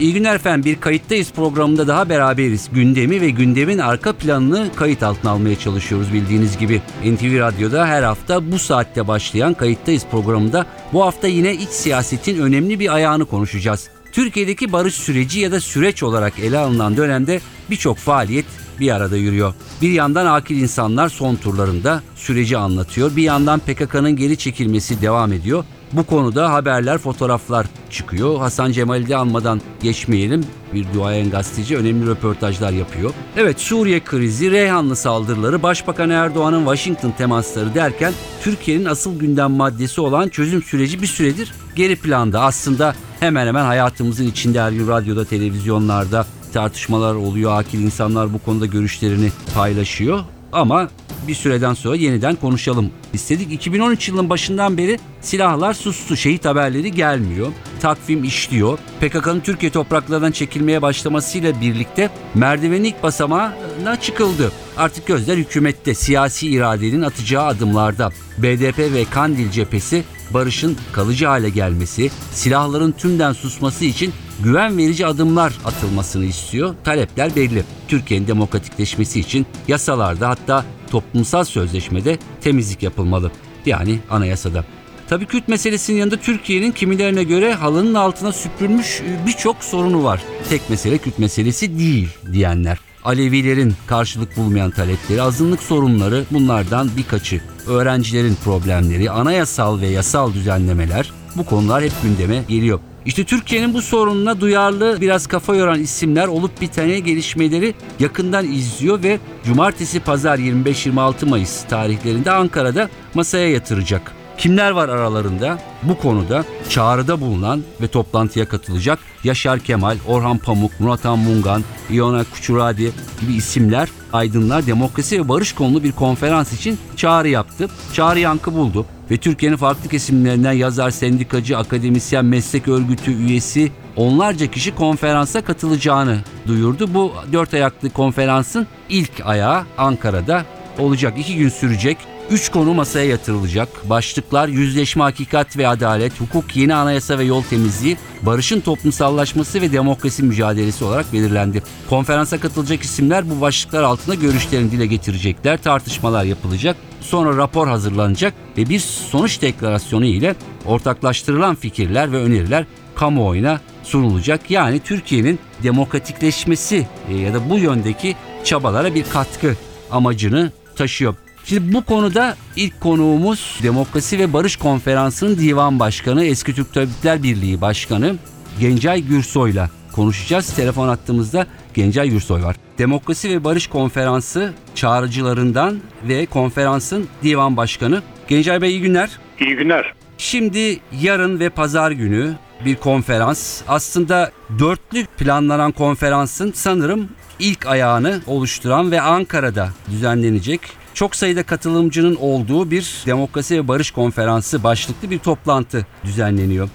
[0.00, 0.64] İyi günler efendim.
[0.64, 2.68] Bir kayıttayız programında daha beraberiz.
[2.72, 6.82] Gündemi ve gündemin arka planını kayıt altına almaya çalışıyoruz bildiğiniz gibi.
[7.04, 12.80] NTV Radyo'da her hafta bu saatte başlayan kayıttayız programında bu hafta yine iç siyasetin önemli
[12.80, 13.88] bir ayağını konuşacağız.
[14.12, 17.40] Türkiye'deki barış süreci ya da süreç olarak ele alınan dönemde
[17.70, 18.46] birçok faaliyet
[18.80, 19.54] bir arada yürüyor.
[19.82, 23.16] Bir yandan akil insanlar son turlarında süreci anlatıyor.
[23.16, 25.64] Bir yandan PKK'nın geri çekilmesi devam ediyor.
[25.92, 28.38] Bu konuda haberler, fotoğraflar çıkıyor.
[28.38, 30.44] Hasan Cemal'i de anmadan geçmeyelim.
[30.74, 33.10] Bir duayen gazeteci önemli röportajlar yapıyor.
[33.36, 40.28] Evet Suriye krizi, Reyhanlı saldırıları, Başbakan Erdoğan'ın Washington temasları derken Türkiye'nin asıl gündem maddesi olan
[40.28, 42.40] çözüm süreci bir süredir geri planda.
[42.40, 47.58] Aslında hemen hemen hayatımızın içinde her gün radyoda, televizyonlarda tartışmalar oluyor.
[47.60, 50.20] Akil insanlar bu konuda görüşlerini paylaşıyor.
[50.52, 50.88] Ama
[51.28, 53.52] bir süreden sonra yeniden konuşalım istedik.
[53.52, 56.16] 2013 yılının başından beri silahlar sustu.
[56.16, 57.52] Şehit haberleri gelmiyor.
[57.80, 58.78] Takvim işliyor.
[59.00, 64.52] PKK'nın Türkiye topraklarından çekilmeye başlamasıyla birlikte merdivenin ilk basamağına çıkıldı.
[64.76, 68.10] Artık gözler hükümette siyasi iradenin atacağı adımlarda.
[68.38, 70.04] BDP ve Kandil cephesi
[70.34, 76.74] barışın kalıcı hale gelmesi, silahların tümden susması için güven verici adımlar atılmasını istiyor.
[76.84, 77.64] Talepler belli.
[77.88, 83.30] Türkiye'nin demokratikleşmesi için yasalarda hatta toplumsal sözleşmede temizlik yapılmalı.
[83.66, 84.64] Yani anayasada.
[85.08, 90.22] Tabii Kürt meselesinin yanında Türkiye'nin kimilerine göre halının altına süpürülmüş birçok sorunu var.
[90.48, 92.78] Tek mesele Kürt meselesi değil diyenler.
[93.04, 97.40] Alevilerin karşılık bulmayan talepleri, azınlık sorunları bunlardan birkaçı.
[97.66, 102.80] Öğrencilerin problemleri, anayasal ve yasal düzenlemeler bu konular hep gündeme geliyor.
[103.06, 109.18] İşte Türkiye'nin bu sorununa duyarlı biraz kafa yoran isimler olup bitene gelişmeleri yakından izliyor ve
[109.44, 114.12] cumartesi pazar 25-26 Mayıs tarihlerinde Ankara'da masaya yatıracak.
[114.38, 115.58] Kimler var aralarında?
[115.82, 122.92] Bu konuda çağrıda bulunan ve toplantıya katılacak Yaşar Kemal, Orhan Pamuk, Murat Mungan, İona Kuçuradi
[123.20, 127.68] gibi isimler aydınlar demokrasi ve barış konulu bir konferans için çağrı yaptı.
[127.92, 134.74] Çağrı yankı buldu ve Türkiye'nin farklı kesimlerinden yazar, sendikacı, akademisyen, meslek örgütü üyesi onlarca kişi
[134.74, 136.94] konferansa katılacağını duyurdu.
[136.94, 140.44] Bu dört ayaklı konferansın ilk ayağı Ankara'da
[140.78, 141.14] olacak.
[141.18, 141.98] iki gün sürecek.
[142.30, 143.68] Üç konu masaya yatırılacak.
[143.90, 150.22] Başlıklar yüzleşme, hakikat ve adalet, hukuk, yeni anayasa ve yol temizliği, barışın toplumsallaşması ve demokrasi
[150.22, 151.62] mücadelesi olarak belirlendi.
[151.88, 158.68] Konferansa katılacak isimler bu başlıklar altında görüşlerini dile getirecekler, tartışmalar yapılacak, sonra rapor hazırlanacak ve
[158.68, 160.34] bir sonuç deklarasyonu ile
[160.66, 164.50] ortaklaştırılan fikirler ve öneriler kamuoyuna sunulacak.
[164.50, 169.56] Yani Türkiye'nin demokratikleşmesi e, ya da bu yöndeki çabalara bir katkı
[169.90, 171.14] amacını taşıyor.
[171.44, 177.60] Şimdi bu konuda ilk konuğumuz Demokrasi ve Barış Konferansı'nın divan başkanı, Eski Türk Tabipler Birliği
[177.60, 178.16] Başkanı
[178.60, 180.52] Gencay Gürsoy'la konuşacağız.
[180.52, 182.56] Telefon attığımızda Gencay Gürsoy var.
[182.78, 188.02] Demokrasi ve Barış Konferansı çağrıcılarından ve konferansın divan başkanı.
[188.28, 189.10] Gencay Bey iyi günler.
[189.40, 189.94] İyi günler.
[190.18, 193.62] Şimdi yarın ve pazar günü bir konferans.
[193.68, 197.08] Aslında dörtlü planlanan konferansın sanırım
[197.38, 200.60] ilk ayağını oluşturan ve Ankara'da düzenlenecek
[200.94, 206.68] çok sayıda katılımcının olduğu bir demokrasi ve barış konferansı başlıklı bir toplantı düzenleniyor.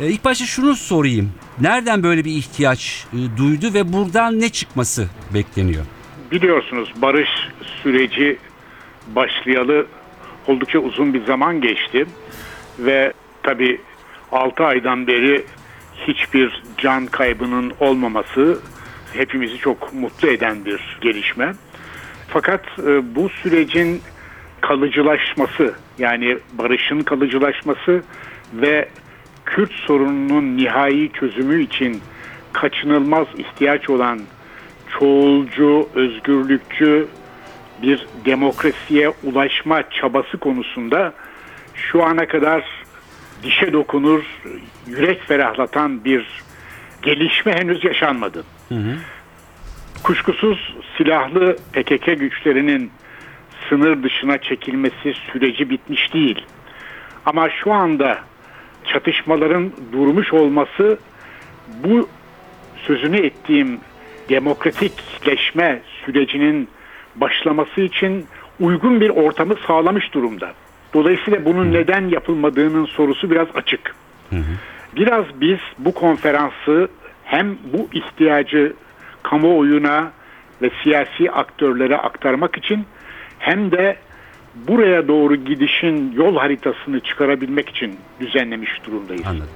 [0.00, 1.32] Ee, ilk başta şunu sorayım.
[1.60, 5.84] Nereden böyle bir ihtiyaç e, duydu ve buradan ne çıkması bekleniyor?
[6.30, 7.28] Biliyorsunuz barış
[7.82, 8.38] süreci
[9.14, 9.86] başlayalı
[10.46, 12.06] oldukça uzun bir zaman geçti
[12.78, 13.12] ve
[13.42, 13.80] tabi
[14.32, 15.44] 6 aydan beri
[16.06, 18.58] hiçbir can kaybının olmaması
[19.12, 21.54] hepimizi çok mutlu eden bir gelişme.
[22.28, 24.02] Fakat e, bu sürecin
[24.60, 28.02] kalıcılaşması yani barışın kalıcılaşması
[28.52, 28.88] ve
[29.50, 32.00] Kürt sorununun nihai çözümü için
[32.52, 34.20] kaçınılmaz ihtiyaç olan
[34.98, 37.06] çoğulcu, özgürlükçü
[37.82, 41.12] bir demokrasiye ulaşma çabası konusunda
[41.74, 42.64] şu ana kadar
[43.42, 44.22] dişe dokunur,
[44.86, 46.26] yürek ferahlatan bir
[47.02, 48.44] gelişme henüz yaşanmadı.
[48.68, 48.96] Hı hı.
[50.02, 52.90] Kuşkusuz silahlı PKK güçlerinin
[53.68, 56.46] sınır dışına çekilmesi süreci bitmiş değil.
[57.26, 58.18] Ama şu anda
[58.84, 60.98] çatışmaların durmuş olması
[61.84, 62.08] bu
[62.76, 63.80] sözünü ettiğim
[64.28, 66.68] demokratikleşme sürecinin
[67.16, 68.26] başlaması için
[68.60, 70.52] uygun bir ortamı sağlamış durumda.
[70.94, 73.94] Dolayısıyla bunun neden yapılmadığının sorusu biraz açık.
[74.30, 74.42] Hı hı.
[74.96, 76.88] Biraz biz bu konferansı
[77.24, 78.72] hem bu ihtiyacı
[79.22, 80.10] kamuoyuna
[80.62, 82.84] ve siyasi aktörlere aktarmak için
[83.38, 83.96] hem de
[84.54, 89.26] buraya doğru gidişin yol haritasını çıkarabilmek için düzenlemiş durumdayız.
[89.26, 89.48] Anladım.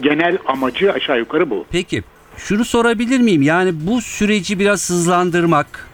[0.00, 1.66] Genel amacı aşağı yukarı bu.
[1.70, 2.02] Peki
[2.36, 3.42] şunu sorabilir miyim?
[3.42, 5.88] Yani bu süreci biraz hızlandırmak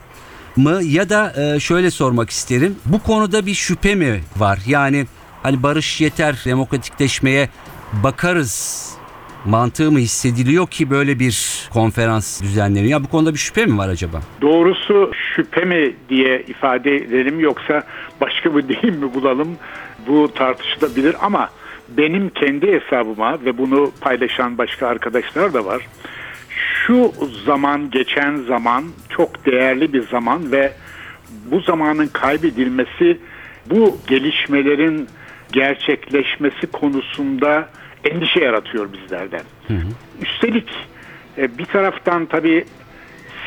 [0.56, 2.76] mı ya da e, şöyle sormak isterim.
[2.84, 4.58] Bu konuda bir şüphe mi var?
[4.66, 5.06] Yani
[5.42, 7.48] hani barış yeter demokratikleşmeye
[7.92, 8.84] bakarız
[9.44, 12.90] mantığı mı hissediliyor ki böyle bir konferans düzenleniyor?
[12.90, 14.20] Ya bu konuda bir şüphe mi var acaba?
[14.42, 17.82] Doğrusu şüphe mi diye ifade edelim yoksa
[18.20, 19.48] başka bir deyim mi bulalım
[20.06, 21.50] bu tartışılabilir ama
[21.88, 25.82] benim kendi hesabıma ve bunu paylaşan başka arkadaşlar da var.
[26.86, 27.12] Şu
[27.46, 30.72] zaman geçen zaman çok değerli bir zaman ve
[31.50, 33.18] bu zamanın kaybedilmesi
[33.70, 35.08] bu gelişmelerin
[35.52, 37.68] gerçekleşmesi konusunda
[38.08, 39.42] endişe yaratıyor bizlerden.
[40.22, 40.68] Üstelik
[41.38, 42.64] e, bir taraftan tabii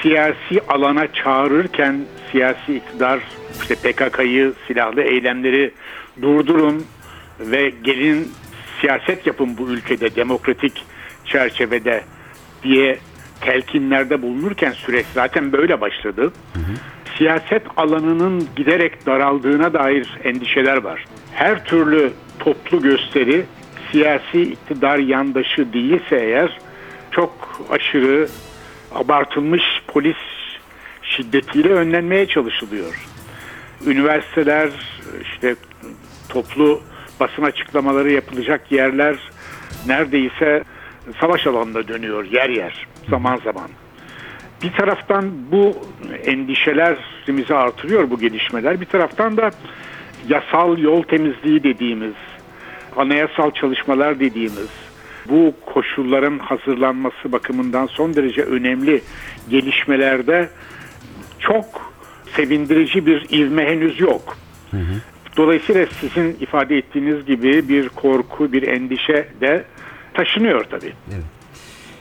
[0.02, 3.20] siyasi alana çağırırken siyasi iktidar
[3.62, 5.72] işte PKK'yı, silahlı eylemleri
[6.22, 6.86] durdurun
[7.40, 8.32] ve gelin
[8.82, 10.86] siyaset yapın bu ülkede demokratik
[11.26, 12.04] çerçevede
[12.64, 12.98] diye
[13.42, 16.34] telkinlerde bulunurken süreç zaten böyle başladı.
[17.18, 21.06] Siyaset alanının giderek daraldığına dair endişeler var.
[21.34, 23.46] Her türlü toplu gösteri
[23.92, 26.60] siyasi iktidar yandaşı değilse eğer
[27.12, 28.28] çok aşırı
[28.96, 30.18] abartılmış polis
[31.04, 33.08] şiddetiyle önlenmeye çalışılıyor.
[33.86, 34.70] Üniversiteler
[35.22, 35.56] işte
[36.30, 36.82] toplu
[37.20, 39.16] basın açıklamaları yapılacak yerler
[39.88, 40.64] neredeyse
[41.20, 43.70] savaş alanına dönüyor yer yer zaman zaman.
[44.64, 45.76] Bir taraftan bu
[46.26, 48.82] endişelerimizi artırıyor bu gelişmeler.
[48.82, 49.52] Bir taraftan da
[50.30, 52.14] yasal yol temizliği dediğimiz,
[52.98, 54.70] anayasal çalışmalar dediğimiz,
[55.30, 59.02] bu koşulların hazırlanması bakımından son derece önemli
[59.50, 60.50] gelişmelerde
[61.40, 61.94] çok
[62.36, 64.38] sevindirici bir ivme henüz yok.
[65.38, 69.66] Dolayısıyla sizin ifade ettiğiniz gibi bir korku, bir endişe de
[70.14, 70.94] taşınıyor tabii.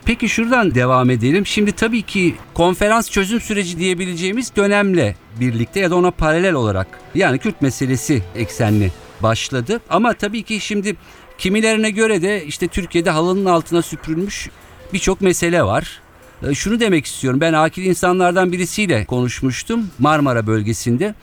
[0.06, 1.46] Peki şuradan devam edelim.
[1.46, 7.38] Şimdi tabii ki konferans çözüm süreci diyebileceğimiz dönemle birlikte ya da ona paralel olarak yani
[7.38, 8.90] Kürt meselesi eksenli
[9.22, 9.80] başladı.
[9.90, 10.96] Ama tabii ki şimdi
[11.38, 14.50] kimilerine göre de işte Türkiye'de halının altına süpürülmüş
[14.92, 16.00] birçok mesele var.
[16.48, 17.40] E, Şunu demek istiyorum.
[17.40, 21.14] Ben akil insanlardan birisiyle konuşmuştum Marmara bölgesinde.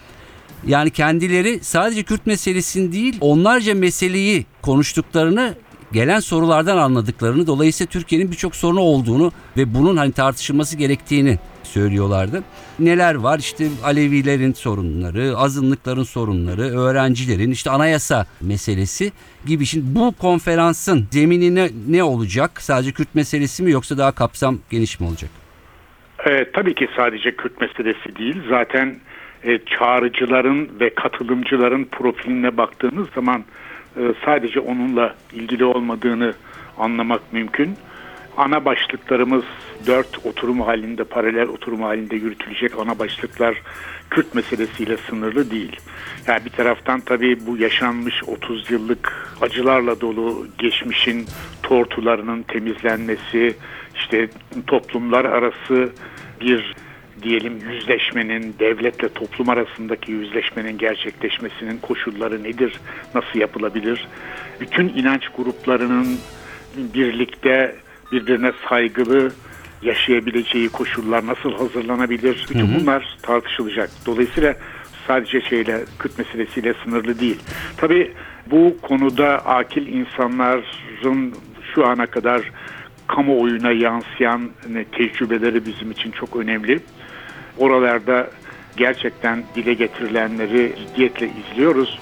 [0.68, 5.56] Yani kendileri sadece Kürt meselesini değil onlarca meseleyi konuştuklarını
[5.92, 12.44] gelen sorulardan anladıklarını dolayısıyla Türkiye'nin birçok sorunu olduğunu ve bunun hani tartışılması gerektiğini söylüyorlardı.
[12.80, 19.12] Neler var işte Alevilerin sorunları, azınlıkların sorunları, öğrencilerin işte anayasa meselesi
[19.46, 19.66] gibi.
[19.66, 22.62] Şimdi bu konferansın zemini ne, olacak?
[22.62, 25.30] Sadece Kürt meselesi mi yoksa daha kapsam geniş mi olacak?
[26.28, 28.42] Ee, tabii ki sadece Kürt meselesi değil.
[28.50, 28.96] Zaten
[29.44, 33.67] e, çağrıcıların ve katılımcıların profiline baktığınız zaman e,
[34.26, 36.34] sadece onunla ilgili olmadığını
[36.78, 37.76] anlamak mümkün.
[38.38, 39.44] Ana başlıklarımız
[39.88, 43.62] dört oturum halinde, paralel oturum halinde yürütülecek ana başlıklar
[44.10, 45.76] Kürt meselesiyle sınırlı değil.
[46.28, 51.26] Yani bir taraftan tabii bu yaşanmış 30 yıllık acılarla dolu geçmişin
[51.64, 53.56] tortularının temizlenmesi,
[53.96, 54.30] işte
[54.68, 55.90] toplumlar arası
[56.42, 56.76] bir
[57.24, 62.74] diyelim yüzleşmenin, devletle toplum arasındaki yüzleşmenin gerçekleşmesinin koşulları nedir,
[63.16, 64.08] nasıl yapılabilir?
[64.62, 66.18] Bütün inanç gruplarının
[66.78, 67.76] birlikte
[68.12, 69.32] birbirine saygılı
[69.82, 72.46] yaşayabileceği koşullar nasıl hazırlanabilir?
[72.50, 73.90] Bütün bunlar tartışılacak.
[74.06, 74.56] Dolayısıyla
[75.08, 77.40] sadece şeyle Kürt meselesiyle sınırlı değil.
[77.78, 78.14] Tabii
[78.52, 81.34] bu konuda akil insanların
[81.76, 82.52] şu ana kadar
[83.08, 86.80] kamuoyuna yansıyan e, tecrübeleri bizim için çok önemli.
[87.58, 88.30] Oralarda
[88.78, 92.00] gerçekten dile getirilenleri ciddiyetle izliyoruz.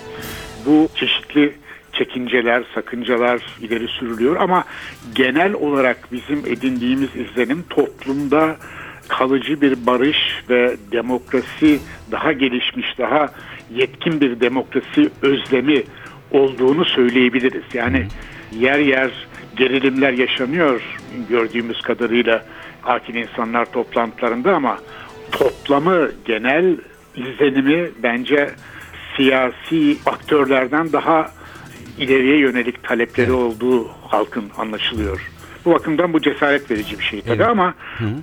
[0.65, 1.53] Bu çeşitli
[1.93, 4.63] çekinceler, sakıncalar ileri sürülüyor ama
[5.15, 8.57] genel olarak bizim edindiğimiz izlenim toplumda
[9.07, 10.17] kalıcı bir barış
[10.49, 11.79] ve demokrasi
[12.11, 13.29] daha gelişmiş, daha
[13.75, 15.83] yetkin bir demokrasi özlemi
[16.31, 17.63] olduğunu söyleyebiliriz.
[17.73, 18.07] Yani
[18.59, 19.11] yer yer
[19.57, 20.81] gerilimler yaşanıyor
[21.29, 22.45] gördüğümüz kadarıyla
[22.83, 24.77] akil insanlar toplantılarında ama
[25.31, 26.77] toplamı genel
[27.15, 28.51] izlenimi bence
[29.17, 31.31] siyasi aktörlerden daha
[31.97, 35.31] ileriye yönelik talepleri olduğu halkın anlaşılıyor.
[35.65, 37.47] Bu bakımdan bu cesaret verici bir şey tabii Evet.
[37.47, 37.73] ama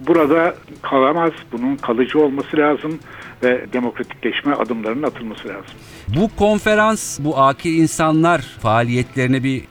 [0.06, 1.30] burada kalamaz.
[1.52, 2.98] Bunun kalıcı olması lazım
[3.42, 5.74] ve demokratikleşme adımlarının atılması lazım.
[6.08, 9.62] Bu konferans bu akil insanlar faaliyetlerine bir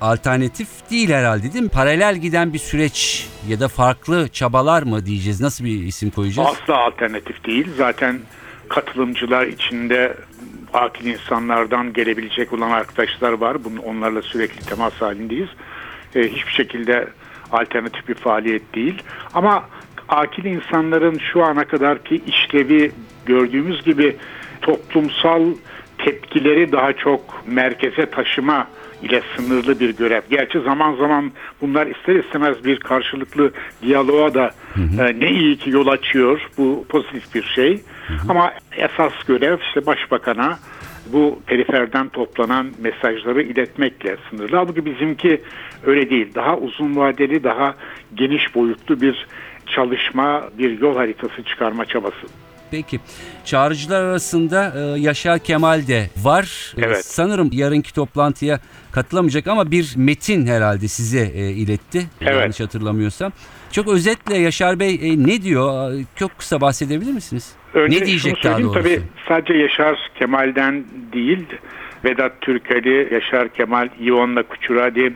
[0.00, 1.70] alternatif değil herhalde değil mi?
[1.70, 5.40] Paralel giden bir süreç ya da farklı çabalar mı diyeceğiz?
[5.40, 6.48] Nasıl bir isim koyacağız?
[6.48, 7.68] Asla alternatif değil.
[7.76, 8.20] Zaten
[8.68, 10.16] katılımcılar içinde
[10.74, 13.64] akil insanlardan gelebilecek olan arkadaşlar var.
[13.64, 15.48] Bunu onlarla sürekli temas halindeyiz.
[16.14, 17.08] Ee, hiçbir şekilde
[17.52, 19.02] alternatif bir faaliyet değil.
[19.34, 19.64] Ama
[20.08, 22.92] akil insanların şu ana kadarki işlevi
[23.26, 24.16] gördüğümüz gibi
[24.62, 25.42] toplumsal
[26.04, 28.66] tepkileri daha çok merkeze taşıma
[29.02, 30.22] ile sınırlı bir görev.
[30.30, 33.50] Gerçi zaman zaman bunlar ister istemez bir karşılıklı
[33.82, 36.40] diyaloğa da e, ne iyi ki yol açıyor.
[36.58, 37.80] Bu pozitif bir şey.
[38.28, 40.58] Ama esas görev işte başbakana
[41.12, 44.56] bu periferden toplanan mesajları iletmekle sınırlı.
[44.56, 45.40] Halbuki bizimki
[45.86, 46.34] öyle değil.
[46.34, 47.74] Daha uzun vadeli, daha
[48.14, 49.26] geniş boyutlu bir
[49.66, 52.26] çalışma, bir yol haritası çıkarma çabası.
[52.70, 53.00] Peki.
[53.44, 56.74] Çağrıcılar arasında e, Yaşar Kemal de var.
[56.78, 57.04] E, Evet.
[57.06, 58.60] sanırım yarınki toplantıya
[58.92, 62.06] katılamayacak ama bir metin herhalde size e, iletti.
[62.20, 62.34] Evet.
[62.40, 63.32] Yanlış hatırlamıyorsam.
[63.72, 65.92] Çok özetle Yaşar Bey e, ne diyor?
[66.16, 67.52] Çok kısa bahsedebilir misiniz?
[67.74, 68.74] Önce ne diyecek daha doğrusu?
[68.74, 71.46] Tabii sadece Yaşar Kemal'den değil,
[72.04, 75.12] Vedat Türkeli, Yaşar Kemal, İvonla Kuçuradi,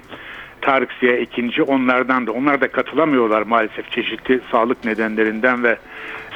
[0.65, 2.33] Tarık Ziya ikinci onlardan da.
[2.33, 5.77] Onlar da katılamıyorlar maalesef çeşitli sağlık nedenlerinden ve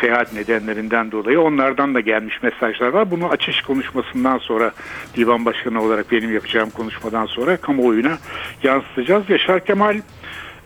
[0.01, 1.41] seyahat nedenlerinden dolayı.
[1.41, 3.11] Onlardan da gelmiş mesajlar var.
[3.11, 4.73] Bunu açış konuşmasından sonra
[5.17, 8.19] divan başkanı olarak benim yapacağım konuşmadan sonra kamuoyuna
[8.63, 9.31] yansıtacağız.
[9.31, 10.01] Yaşar Kemal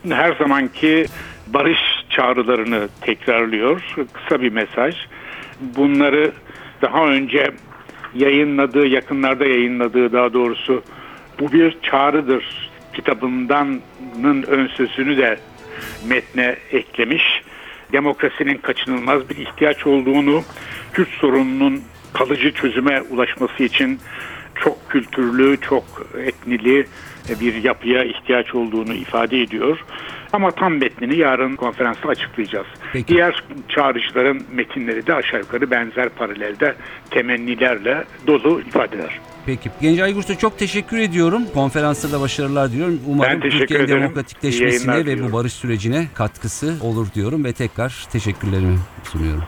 [0.09, 1.05] her zamanki
[1.47, 1.79] barış
[2.09, 3.95] çağrılarını tekrarlıyor.
[4.13, 4.95] Kısa bir mesaj.
[5.61, 6.31] Bunları
[6.81, 7.51] daha önce
[8.15, 10.83] yayınladığı, yakınlarda yayınladığı daha doğrusu
[11.39, 12.62] bu bir çağrıdır
[12.93, 15.39] kitabındanın ön sözünü de
[16.07, 17.23] metne eklemiş.
[17.91, 20.43] Demokrasinin kaçınılmaz bir ihtiyaç olduğunu,
[20.93, 21.81] Kürt sorununun
[22.13, 23.99] kalıcı çözüme ulaşması için
[24.55, 25.83] çok kültürlü, çok
[26.25, 26.87] etnili
[27.41, 29.85] bir yapıya ihtiyaç olduğunu ifade ediyor.
[30.33, 32.67] Ama tam metnini yarın konferansta açıklayacağız.
[32.93, 33.07] Peki.
[33.07, 36.75] Diğer çağrıcıların metinleri de aşağı yukarı benzer paralelde
[37.09, 39.19] temennilerle dolu ifadeler.
[39.45, 39.69] Peki.
[39.81, 41.43] Genç Aygurt'a çok teşekkür ediyorum.
[41.53, 42.99] Konferansta da başarılar diliyorum.
[43.07, 49.43] Umarım Türkiye'nin demokratikleşmesine ve bu barış sürecine katkısı olur diyorum ve tekrar teşekkürlerimi sunuyorum.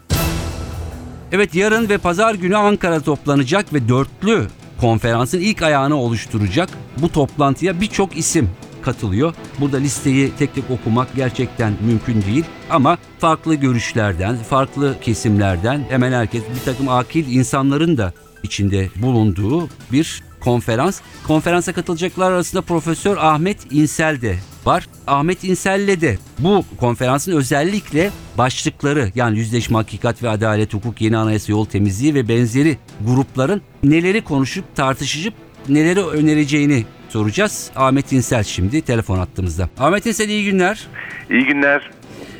[1.31, 4.47] Evet yarın ve pazar günü Ankara toplanacak ve dörtlü
[4.81, 6.69] konferansın ilk ayağını oluşturacak.
[6.97, 8.49] Bu toplantıya birçok isim
[8.85, 9.33] katılıyor.
[9.59, 12.45] Burada listeyi tek tek okumak gerçekten mümkün değil.
[12.69, 18.13] Ama farklı görüşlerden, farklı kesimlerden hemen herkes bir takım akil insanların da
[18.43, 21.01] içinde bulunduğu bir konferans.
[21.27, 24.87] Konferansa katılacaklar arasında Profesör Ahmet İnsel de var.
[25.07, 31.51] Ahmet İnsel'le de bu konferansın özellikle başlıkları yani yüzleşme, hakikat ve adalet, hukuk, yeni anayasa,
[31.51, 32.77] yol temizliği ve benzeri
[33.07, 35.33] grupların neleri konuşup tartışıp
[35.69, 37.71] neleri önereceğini soracağız.
[37.75, 39.69] Ahmet İnsel şimdi telefon attığımızda.
[39.79, 40.87] Ahmet İnsel iyi günler.
[41.29, 41.91] İyi günler.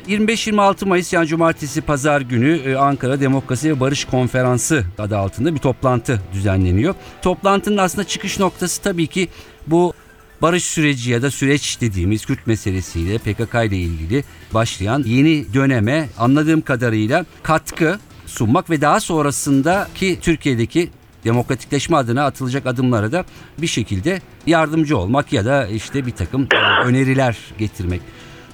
[0.08, 5.60] 25-26 Mayıs yani cumartesi pazar günü e, Ankara Demokrasi ve Barış Konferansı adı altında bir
[5.60, 6.94] toplantı düzenleniyor.
[7.22, 9.28] Toplantının aslında çıkış noktası tabii ki
[9.66, 9.94] bu
[10.42, 16.60] barış süreci ya da süreç dediğimiz Kürt meselesiyle PKK ile ilgili başlayan yeni döneme anladığım
[16.60, 20.90] kadarıyla katkı sunmak ve daha sonrasındaki Türkiye'deki
[21.26, 23.24] demokratikleşme adına atılacak adımlara da
[23.58, 26.48] bir şekilde yardımcı olmak ya da işte bir takım
[26.84, 28.00] öneriler getirmek.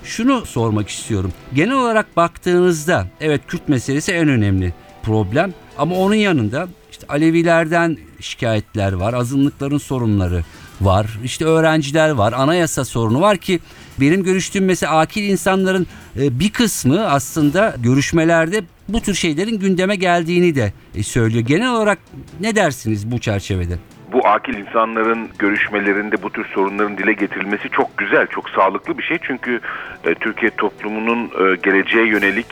[0.04, 1.32] Şunu sormak istiyorum.
[1.54, 8.92] Genel olarak baktığınızda evet Kürt meselesi en önemli problem ama onun yanında işte Alevilerden şikayetler
[8.92, 10.44] var, azınlıkların sorunları
[10.80, 13.60] var, işte öğrenciler var, anayasa sorunu var ki
[14.00, 15.86] benim görüştüğüm mesela akil insanların
[16.16, 21.44] e, bir kısmı aslında görüşmelerde bu tür şeylerin gündeme geldiğini de e, söylüyor.
[21.46, 21.98] Genel olarak
[22.40, 23.74] ne dersiniz bu çerçevede?
[24.12, 29.18] Bu akil insanların görüşmelerinde bu tür sorunların dile getirilmesi çok güzel, çok sağlıklı bir şey.
[29.22, 29.60] Çünkü
[30.04, 32.46] e, Türkiye toplumunun e, geleceğe yönelik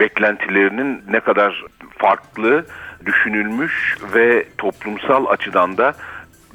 [0.00, 1.64] beklentilerinin ne kadar
[1.98, 2.66] farklı,
[3.06, 5.94] düşünülmüş ve toplumsal açıdan da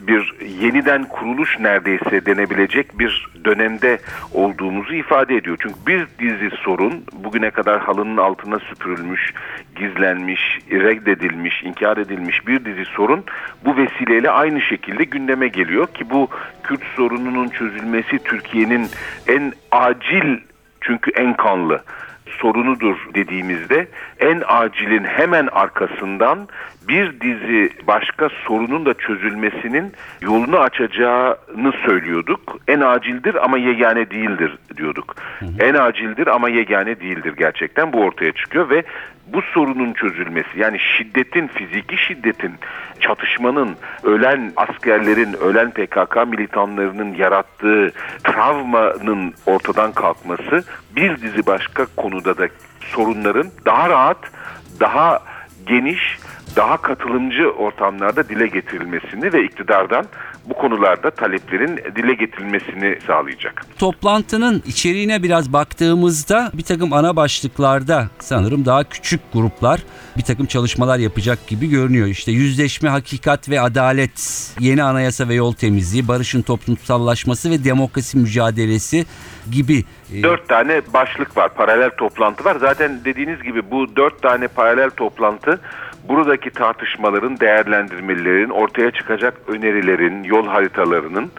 [0.08, 4.00] bir yeniden kuruluş neredeyse denebilecek bir dönemde
[4.34, 5.58] olduğumuzu ifade ediyor.
[5.62, 9.34] Çünkü bir dizi sorun bugüne kadar halının altına süpürülmüş,
[9.76, 13.24] gizlenmiş, reddedilmiş, inkar edilmiş bir dizi sorun
[13.66, 16.30] bu vesileyle aynı şekilde gündeme geliyor ki bu
[16.64, 18.88] Kürt sorununun çözülmesi Türkiye'nin
[19.28, 20.38] en acil
[20.82, 21.84] çünkü en kanlı
[22.42, 23.88] sorunudur dediğimizde
[24.20, 26.48] en acilin hemen arkasından
[26.88, 32.58] bir dizi başka sorunun da çözülmesinin yolunu açacağını söylüyorduk.
[32.68, 35.16] En acildir ama yegane değildir diyorduk.
[35.60, 38.84] En acildir ama yegane değildir gerçekten bu ortaya çıkıyor ve
[39.34, 42.54] bu sorunun çözülmesi yani şiddetin, fiziki şiddetin,
[43.00, 47.92] çatışmanın, ölen askerlerin, ölen PKK militanlarının yarattığı
[48.24, 50.64] travmanın ortadan kalkması
[50.96, 52.48] bir dizi başka konuda da
[52.80, 54.32] sorunların daha rahat,
[54.80, 55.20] daha
[55.68, 56.18] geniş,
[56.56, 60.06] daha katılımcı ortamlarda dile getirilmesini ve iktidardan
[60.46, 63.66] bu konularda taleplerin dile getirilmesini sağlayacak.
[63.80, 69.84] Toplantının içeriğine biraz baktığımızda bir takım ana başlıklarda sanırım daha küçük gruplar
[70.18, 72.08] bir takım çalışmalar yapacak gibi görünüyor.
[72.08, 79.06] İşte yüzleşme, hakikat ve adalet, yeni anayasa ve yol temizliği, barışın toplumsallaşması ve demokrasi mücadelesi
[79.52, 79.84] gibi.
[80.14, 82.58] e, Dört tane başlık var, paralel toplantı var.
[82.60, 85.60] Zaten dediğiniz gibi bu dört tane paralel toplantı
[86.10, 91.32] buradaki tartışmaların, değerlendirmelerin, ortaya çıkacak önerilerin, yol haritalarının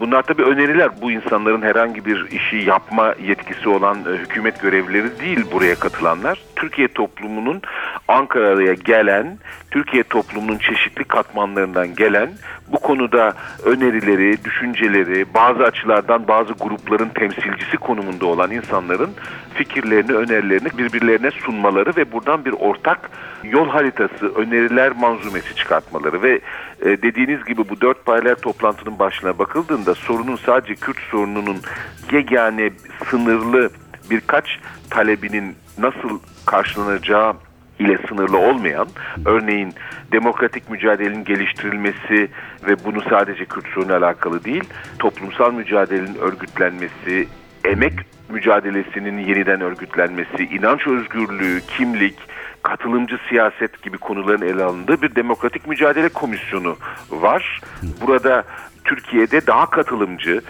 [0.00, 0.90] Bunlar tabii öneriler.
[1.02, 6.42] Bu insanların herhangi bir işi yapma yetkisi olan e, hükümet görevlileri değil buraya katılanlar.
[6.56, 7.62] Türkiye toplumunun
[8.08, 9.38] Ankara'ya gelen,
[9.70, 12.30] Türkiye toplumunun çeşitli katmanlarından gelen
[12.72, 13.34] bu konuda
[13.64, 19.10] önerileri, düşünceleri, bazı açılardan bazı grupların temsilcisi konumunda olan insanların
[19.58, 23.10] fikirlerini, önerilerini birbirlerine sunmaları ve buradan bir ortak
[23.44, 26.40] yol haritası, öneriler manzumesi çıkartmaları ve
[26.80, 31.56] e, dediğiniz gibi bu dört paralel toplantının başına bakıldığında sorunun sadece Kürt sorununun
[32.12, 32.70] yegane,
[33.10, 33.70] sınırlı
[34.10, 34.58] birkaç
[34.90, 37.34] talebinin nasıl karşılanacağı
[37.78, 38.88] ile sınırlı olmayan,
[39.24, 39.74] örneğin
[40.12, 42.30] demokratik mücadelenin geliştirilmesi
[42.68, 44.64] ve bunu sadece Kürt sorunuyla alakalı değil,
[44.98, 47.28] toplumsal mücadelenin örgütlenmesi,
[47.64, 47.92] emek
[48.28, 52.18] mücadelesinin yeniden örgütlenmesi, inanç özgürlüğü, kimlik,
[52.62, 56.76] katılımcı siyaset gibi konuların ele alındığı bir demokratik mücadele komisyonu
[57.10, 57.60] var.
[58.06, 58.44] Burada
[58.84, 60.40] Türkiye'de daha katılımcı,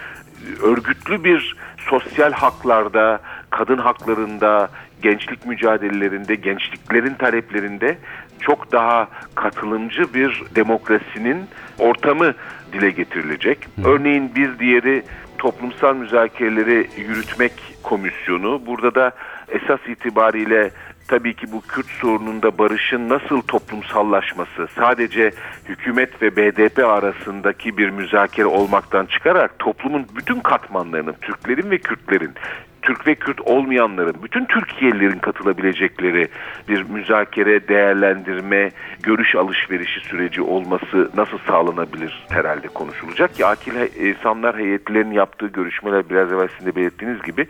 [0.63, 4.69] örgütlü bir sosyal haklarda, kadın haklarında,
[5.01, 7.97] gençlik mücadelelerinde, gençliklerin taleplerinde
[8.39, 11.45] çok daha katılımcı bir demokrasinin
[11.79, 12.33] ortamı
[12.73, 13.67] dile getirilecek.
[13.85, 15.03] Örneğin bir diğeri
[15.39, 17.51] toplumsal müzakereleri yürütmek
[17.83, 18.61] komisyonu.
[18.65, 19.11] Burada da
[19.49, 20.71] esas itibariyle
[21.07, 25.31] tabii ki bu Kürt sorununda barışın nasıl toplumsallaşması sadece
[25.65, 32.33] hükümet ve BDP arasındaki bir müzakere olmaktan çıkarak toplumun bütün katmanlarının, Türklerin ve Kürtlerin
[32.81, 36.27] Türk ve Kürt olmayanların, bütün Türkiye'lilerin katılabilecekleri
[36.67, 38.71] bir müzakere, değerlendirme,
[39.03, 46.31] görüş alışverişi süreci olması nasıl sağlanabilir herhalde konuşulacak ki akil insanlar heyetlerinin yaptığı görüşmeler biraz
[46.31, 47.47] evvel sizin de belirttiğiniz gibi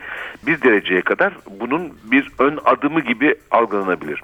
[0.48, 4.22] bir dereceye kadar bunun bir ön adımı gibi algılanabilir.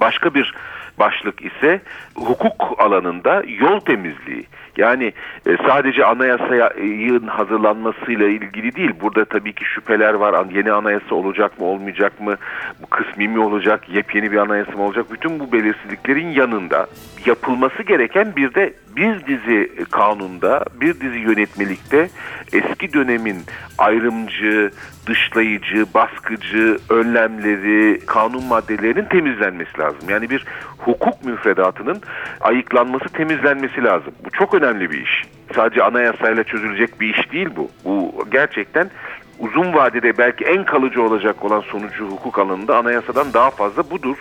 [0.00, 0.54] Başka bir
[0.98, 1.80] başlık ise
[2.14, 4.46] hukuk alanında yol temizliği.
[4.76, 5.12] Yani
[5.46, 8.92] e, sadece anayasanın hazırlanmasıyla ilgili değil.
[9.02, 10.46] Burada tabii ki şüpheler var.
[10.54, 12.36] Yeni anayasa olacak mı olmayacak mı?
[12.82, 13.88] Bu kısmi mi olacak?
[13.88, 15.06] Yepyeni bir anayasa mı olacak?
[15.12, 16.86] Bütün bu belirsizliklerin yanında
[17.26, 22.08] yapılması gereken bir de bir dizi kanunda, bir dizi yönetmelikte
[22.52, 23.36] eski dönemin
[23.78, 24.70] ayrımcı,
[25.06, 30.08] dışlayıcı, baskıcı önlemleri, kanun maddelerinin temizlenmesi lazım.
[30.08, 30.44] Yani bir
[30.84, 32.00] hukuk müfredatının
[32.40, 34.12] ayıklanması, temizlenmesi lazım.
[34.24, 35.24] Bu çok önemli bir iş.
[35.54, 37.70] Sadece anayasayla çözülecek bir iş değil bu.
[37.84, 38.90] Bu gerçekten
[39.38, 44.16] uzun vadede belki en kalıcı olacak olan sonucu hukuk alanında anayasadan daha fazla budur.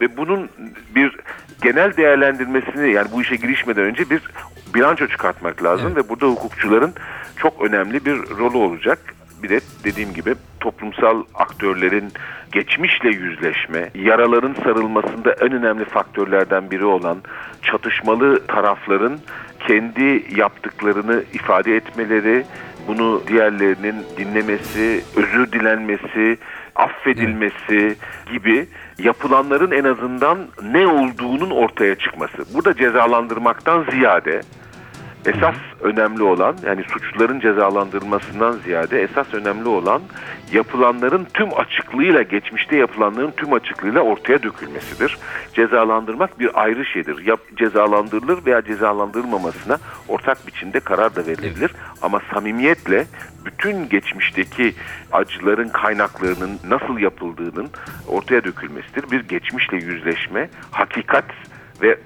[0.00, 0.48] Ve bunun
[0.94, 1.16] bir
[1.62, 4.22] genel değerlendirmesini yani bu işe girişmeden önce bir
[4.74, 6.04] bilanço çıkartmak lazım Evet.
[6.04, 6.92] ve burada hukukçuların
[7.36, 8.98] çok önemli bir rolü olacak.
[9.42, 12.12] Bir de dediğim gibi toplumsal aktörlerin
[12.52, 17.18] geçmişle yüzleşme, yaraların sarılmasında en önemli faktörlerden biri olan
[17.62, 19.18] çatışmalı tarafların
[19.66, 22.44] kendi yaptıklarını ifade etmeleri,
[22.88, 26.38] bunu diğerlerinin dinlemesi, özür dilenmesi,
[26.76, 27.96] affedilmesi
[28.32, 28.66] gibi
[28.98, 30.38] yapılanların en azından
[30.72, 32.54] ne olduğunun ortaya çıkması.
[32.54, 34.40] Burada cezalandırmaktan ziyade
[35.28, 40.02] esas önemli olan yani suçluların cezalandırılmasından ziyade esas önemli olan
[40.52, 45.18] yapılanların tüm açıklığıyla geçmişte yapılanların tüm açıklığıyla ortaya dökülmesidir.
[45.54, 47.26] Cezalandırmak bir ayrı şeydir.
[47.26, 51.70] Ya cezalandırılır veya cezalandırılmamasına ortak biçimde karar da verilebilir.
[52.02, 53.06] Ama samimiyetle
[53.44, 54.74] bütün geçmişteki
[55.12, 57.70] acıların kaynaklarının nasıl yapıldığının
[58.08, 59.10] ortaya dökülmesidir.
[59.10, 61.24] Bir geçmişle yüzleşme, hakikat
[61.82, 61.98] ve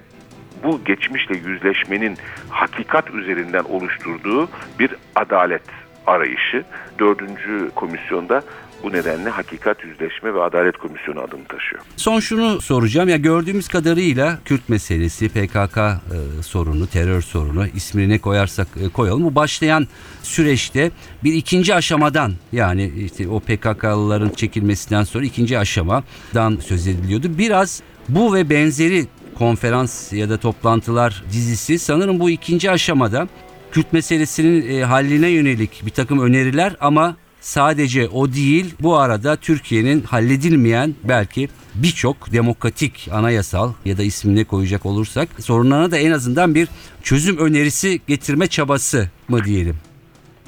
[0.65, 2.17] bu geçmişle yüzleşmenin
[2.49, 5.62] hakikat üzerinden oluşturduğu bir adalet
[6.07, 6.65] arayışı.
[6.99, 8.43] Dördüncü komisyonda
[8.83, 11.83] bu nedenle Hakikat, Yüzleşme ve Adalet Komisyonu adını taşıyor.
[11.97, 18.19] Son şunu soracağım ya gördüğümüz kadarıyla Kürt meselesi, PKK e, sorunu, terör sorunu ismini ne
[18.19, 19.25] koyarsak e, koyalım.
[19.25, 19.87] Bu başlayan
[20.23, 20.91] süreçte
[21.25, 27.27] bir ikinci aşamadan yani işte o PKK'lıların çekilmesinden sonra ikinci aşamadan söz ediliyordu.
[27.38, 29.07] Biraz bu ve benzeri
[29.38, 33.29] konferans ya da toplantılar dizisi sanırım bu ikinci aşamada
[33.73, 40.03] Kürt meselesinin e, halline yönelik bir takım öneriler ama sadece o değil bu arada Türkiye'nin
[40.03, 46.68] halledilmeyen belki birçok demokratik anayasal ya da ismini koyacak olursak sorunlarına da en azından bir
[47.03, 49.77] çözüm önerisi getirme çabası mı diyelim.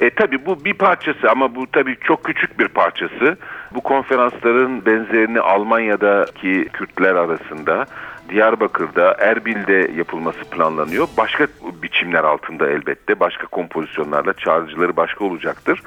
[0.01, 3.37] E tabi bu bir parçası ama bu tabi çok küçük bir parçası.
[3.75, 7.87] Bu konferansların benzerini Almanya'daki Kürtler arasında,
[8.29, 11.09] Diyarbakır'da, Erbil'de yapılması planlanıyor.
[11.19, 11.47] Başka
[11.83, 15.83] biçimler altında elbette, başka kompozisyonlarla çağrıcıları başka olacaktır.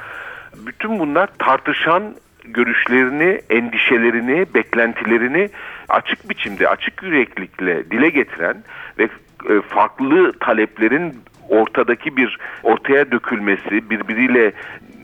[0.68, 5.50] Bütün bunlar tartışan görüşlerini, endişelerini, beklentilerini
[5.90, 8.64] açık biçimde, açık yüreklikle dile getiren
[9.00, 9.04] ve
[9.50, 11.16] e, farklı taleplerin
[11.50, 14.54] ortadaki bir ortaya dökülmesi, birbiriyle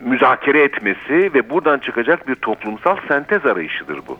[0.05, 4.17] müzakere etmesi ve buradan çıkacak bir toplumsal sentez arayışıdır bu.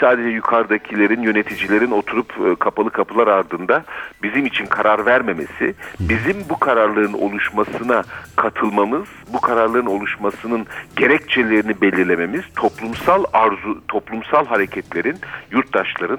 [0.00, 3.84] Sadece yukarıdakilerin, yöneticilerin oturup e, kapalı kapılar ardında
[4.22, 8.02] bizim için karar vermemesi, bizim bu kararların oluşmasına
[8.36, 15.16] katılmamız, bu kararların oluşmasının gerekçelerini belirlememiz, toplumsal arzu, toplumsal hareketlerin,
[15.50, 16.18] yurttaşların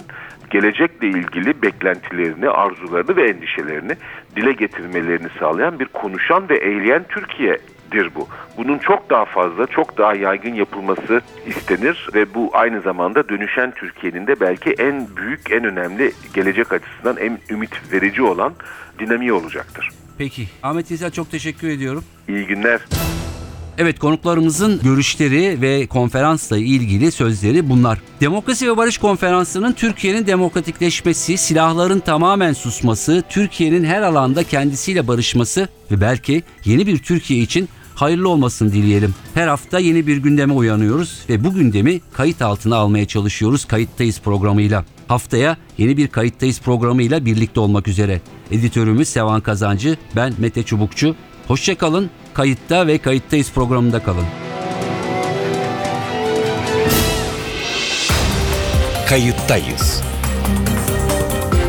[0.49, 3.93] gelecekle ilgili beklentilerini, arzularını ve endişelerini
[4.37, 8.27] dile getirmelerini sağlayan bir konuşan ve eğleyen Türkiye'dir bu.
[8.57, 14.27] Bunun çok daha fazla, çok daha yaygın yapılması istenir ve bu aynı zamanda dönüşen Türkiye'nin
[14.27, 18.53] de belki en büyük, en önemli gelecek açısından en ümit verici olan
[18.99, 19.89] dinamiği olacaktır.
[20.17, 22.03] Peki Ahmet İzel çok teşekkür ediyorum.
[22.27, 22.79] İyi günler.
[23.79, 27.99] Evet konuklarımızın görüşleri ve konferansla ilgili sözleri bunlar.
[28.21, 36.01] Demokrasi ve Barış Konferansı'nın Türkiye'nin demokratikleşmesi, silahların tamamen susması, Türkiye'nin her alanda kendisiyle barışması ve
[36.01, 39.15] belki yeni bir Türkiye için hayırlı olmasını dileyelim.
[39.33, 44.85] Her hafta yeni bir gündeme uyanıyoruz ve bu gündemi kayıt altına almaya çalışıyoruz Kayıttayız programıyla.
[45.07, 48.21] Haftaya yeni bir Kayıttayız programıyla birlikte olmak üzere.
[48.51, 51.15] Editörümüz Sevan Kazancı, ben Mete Çubukçu.
[51.47, 54.25] Hoşçakalın, kayıtta ve kayıttayız programında kalın.
[59.09, 60.01] Kayıttayız.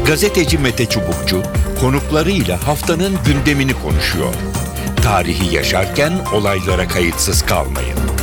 [0.06, 1.42] Gazeteci Mete Çubukçu
[1.80, 4.34] konuklarıyla haftanın gündemini konuşuyor.
[5.02, 8.17] Tarihi yaşarken olaylara kayıtsız kalmayın.